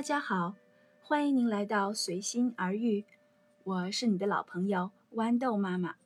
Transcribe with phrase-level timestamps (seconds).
[0.00, 0.54] 大家好，
[1.02, 3.04] 欢迎您来到随心而遇，
[3.64, 5.96] 我是你的老朋友豌豆妈妈。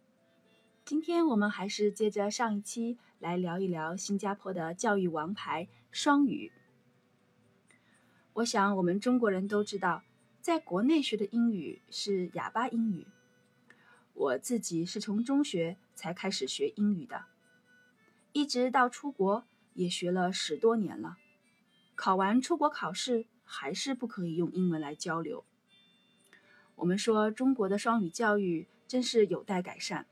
[0.85, 6.51] 今天我们还是接着上一期来聊一聊新加坡的教育王牌双语。
[8.33, 10.03] 我想我们中国人都知道，
[10.41, 13.07] 在国内学的英语是哑巴英语。
[14.13, 17.27] 我自己是从中学才开始学英语的，
[18.33, 21.19] 一直到出国也学了十多年了。
[21.95, 23.27] 考完出国考试。
[23.45, 25.45] 还是不可以用英文来交流。
[26.77, 30.07] 我们说中国的双语教育真是有待改善。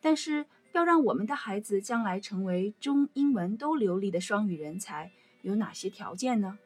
[0.00, 5.10] 但是要让我们的孩子将来成为中英文都流利的双语人才，
[5.42, 6.58] 有哪些条件呢？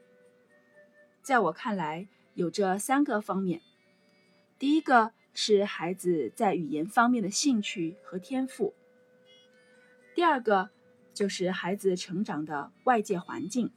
[1.23, 3.61] 在我看来，有这三个方面。
[4.59, 8.75] 第一个是孩子在语言方面的兴趣和天赋。
[10.15, 10.71] 第二个
[11.15, 13.71] 就是孩子成长的外界环境。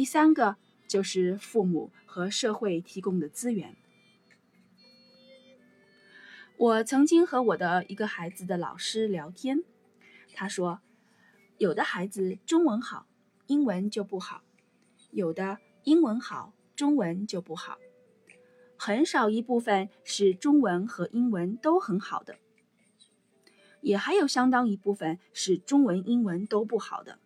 [0.00, 0.56] 第三个
[0.88, 3.76] 就是父母和社会提供的资源。
[6.56, 9.62] 我曾经和我的一个孩子的老师聊天，
[10.32, 10.80] 他说，
[11.58, 13.06] 有的孩子中文好，
[13.46, 14.40] 英文就不好；
[15.10, 17.76] 有的英文好，中文就不好。
[18.78, 22.38] 很少一部分是中文和英文都很好的，
[23.82, 27.18] 也还有相当一部分是中文、英文都不好的。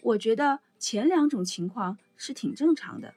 [0.00, 0.60] 我觉得。
[0.78, 3.14] 前两种情况是挺正常的，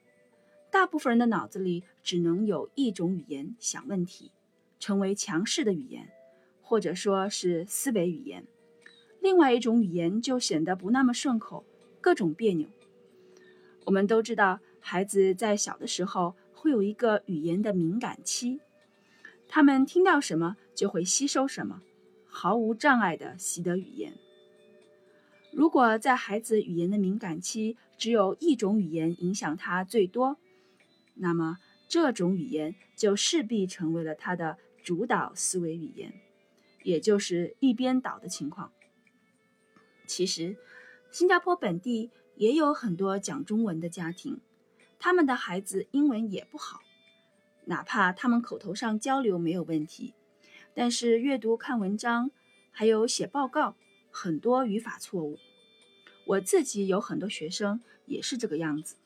[0.72, 4.32] 大部分人的脑子里只能有一种语言想问题，
[4.80, 6.10] 成为强势的语言，
[6.62, 8.44] 或者说是思维语言；
[9.20, 11.66] 另外一种语言就显得不那么顺口，
[12.02, 12.68] 各种别扭。
[13.86, 18.60] 我们都知道，孩子在小的时候会有一个语言的敏感期，
[19.48, 21.82] 他们听到什么就会吸收什么，
[22.26, 24.14] 毫无障碍地习得语言。
[25.52, 30.38] 如果在孩子语言的敏感期只有一种语言影响他最多，
[31.16, 36.14] 那么这种语言就势必成为了他的主导思维语言，
[36.84, 38.72] 也就是一边倒的情况。
[40.06, 40.56] 其实，
[41.12, 44.40] 新加坡本地也有很多讲中文的家庭，
[45.00, 46.80] 他们的孩子英文也不好，
[47.66, 50.14] 哪怕他们口头上交流没有问题，
[50.74, 52.32] 但是阅读、看文章
[52.72, 53.76] 还有写报告。
[54.22, 55.40] 很多语法错误，
[56.26, 58.98] 我自己有很多学生也是这个样子。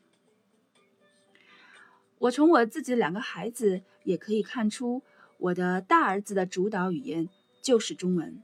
[2.18, 5.04] 我从我自己两个孩子也可以看出，
[5.38, 7.30] 我的大儿子的主导语言
[7.62, 8.42] 就是中文，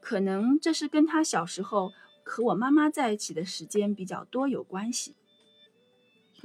[0.00, 1.92] 可能这是跟他小时候
[2.24, 5.14] 和我妈妈在一起的时间比较多有关系。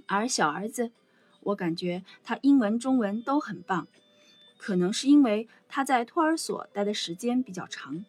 [0.06, 0.92] 而小儿子，
[1.40, 3.88] 我感觉他英文、中文都很棒，
[4.58, 8.06] 可能是因为他在托儿所待的时间比较长。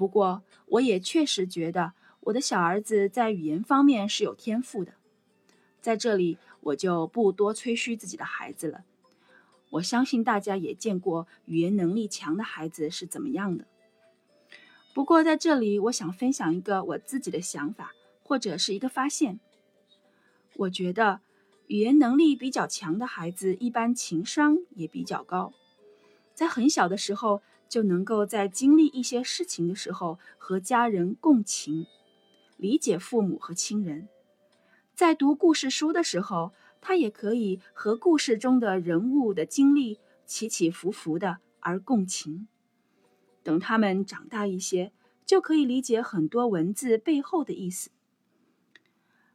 [0.00, 4.94] 不过，我也确实觉得我的小儿子在语言方面是有天赋的。
[5.82, 8.82] 在这里，我就不多吹嘘自己的孩子了。
[9.72, 13.66] 我相信大家也见过语言能力强的孩子是怎么样的。
[14.94, 19.38] 不过，在这里，我想分享一个我自己的想法，或者是一个发现。
[20.56, 21.20] 我觉得，
[21.66, 25.52] 语言能力比较强的孩子，一般情商也比较高，
[26.34, 27.42] 在很小的时候。
[27.70, 31.86] 就能够在经历一些事情的时候和家人共情，
[32.56, 34.08] 理解父母和亲人。
[34.94, 42.48] 在读故事书的时候，他也可以和故事中的人物的经历起起伏伏的而共情。
[43.44, 44.92] 等他们长大一些，
[45.24, 47.90] 就可以理解很多文字背后的意思。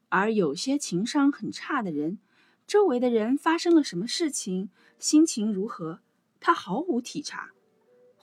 [0.09, 2.19] 而有些情商很差的人，
[2.67, 4.69] 周围的人发生了什么事情，
[4.99, 6.01] 心情如何，
[6.41, 7.51] 他毫无体察。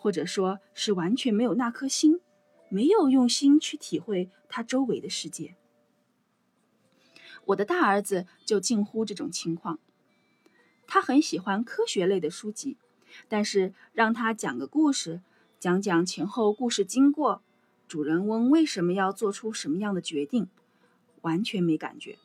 [0.02, 2.18] 或者说是完全没有那颗心，
[2.68, 5.54] 没有用心去体会他周围的世界。
[7.44, 9.78] 我的大儿子就近乎这种情况，
[10.88, 12.76] 他很喜欢科学类的书籍，
[13.28, 15.22] 但是让他讲个故事，
[15.60, 17.40] 讲讲前后故事经过，
[17.86, 20.48] 主人翁为什么要做出什么样的决定，
[21.20, 22.18] 完全没感觉。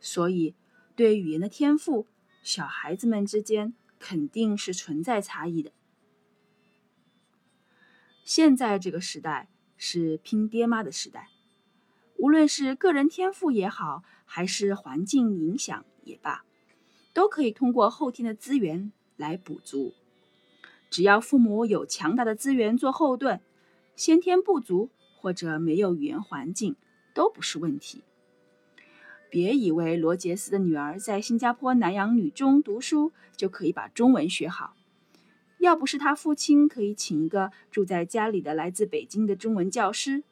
[0.00, 0.56] 所以，
[0.96, 2.08] 对语言的天赋，
[2.42, 5.70] 小孩子们之间肯定是存在差异的。
[8.26, 11.28] 现在这个时代是拼爹妈的时代，
[12.16, 16.44] 无论是个人天赋也好，还是环境影响也罢，
[17.14, 19.94] 都可以通过后天的资源来补足。
[20.90, 23.40] 只要父母有强大的资源做后盾，
[23.94, 26.74] 先天不足或者没有语言环境
[27.14, 28.02] 都不是问题。
[29.30, 34.74] 别以为罗杰斯的女儿在新加坡南洋女中读书就可以把中文学好。
[35.66, 40.22] 要不是他父亲可以请一个住在家里的来自北京的中文教师，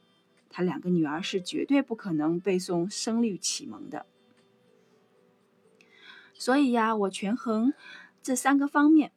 [0.49, 4.07] 他两个女儿是绝对不可能背诵《声律启蒙》的。
[6.35, 7.75] 所以呀，我权衡
[8.23, 9.11] 这三个方面：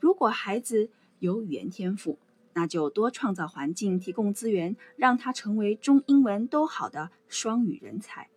[0.00, 0.90] 如果孩子
[1.20, 2.18] 有语言天赋，
[2.54, 8.28] 那就多创造环境，提供资源，让他成为中英文都好的双语人才；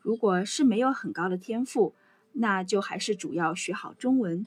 [0.00, 1.94] 如果是没有很高的天赋，
[2.32, 4.46] 那就还是主要学好中文，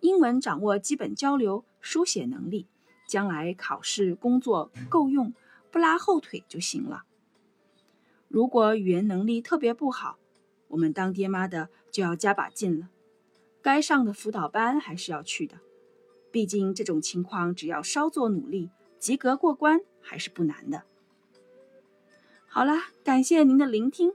[0.00, 2.66] 英文掌握基本交流、书写能力，
[3.06, 5.32] 将来考试、工作够用，
[5.70, 7.04] 不拉后腿就行了。
[8.28, 10.18] 如果语言能力特别不好，
[10.68, 12.88] 我们当爹妈的就要加把劲了，
[13.60, 15.58] 该上的辅导班还是要去的。
[16.30, 20.84] 毕竟这种情况，只要稍作努力，及格过关还是不难的。
[22.46, 24.12] 好了，感谢您的聆听，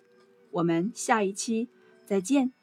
[0.51, 1.69] 我们下一期
[2.05, 2.53] 再见。